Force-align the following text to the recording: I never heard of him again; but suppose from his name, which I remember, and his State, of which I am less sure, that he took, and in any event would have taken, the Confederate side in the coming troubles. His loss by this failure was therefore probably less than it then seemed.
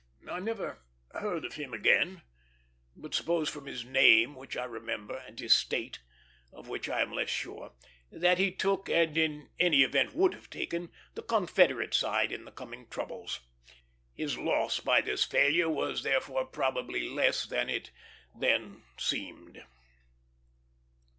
I 0.27 0.39
never 0.39 0.79
heard 1.13 1.45
of 1.45 1.53
him 1.53 1.75
again; 1.75 2.23
but 2.95 3.13
suppose 3.13 3.49
from 3.49 3.67
his 3.67 3.85
name, 3.85 4.33
which 4.33 4.57
I 4.57 4.63
remember, 4.65 5.15
and 5.27 5.39
his 5.39 5.53
State, 5.53 5.99
of 6.51 6.67
which 6.67 6.89
I 6.89 7.03
am 7.03 7.11
less 7.11 7.29
sure, 7.29 7.73
that 8.11 8.39
he 8.39 8.51
took, 8.51 8.89
and 8.89 9.15
in 9.15 9.51
any 9.59 9.83
event 9.83 10.15
would 10.15 10.33
have 10.33 10.49
taken, 10.49 10.91
the 11.13 11.21
Confederate 11.21 11.93
side 11.93 12.31
in 12.31 12.45
the 12.45 12.51
coming 12.51 12.87
troubles. 12.87 13.41
His 14.15 14.39
loss 14.39 14.79
by 14.79 15.01
this 15.01 15.23
failure 15.23 15.69
was 15.69 16.01
therefore 16.01 16.45
probably 16.47 17.07
less 17.07 17.45
than 17.45 17.69
it 17.69 17.91
then 18.35 18.81
seemed. 18.97 19.63